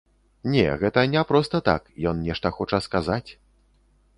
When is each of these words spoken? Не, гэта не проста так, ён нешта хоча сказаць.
Не, 0.53 0.63
гэта 0.83 1.03
не 1.15 1.23
проста 1.31 1.61
так, 1.69 1.81
ён 2.13 2.25
нешта 2.29 2.53
хоча 2.57 2.79
сказаць. 2.89 3.25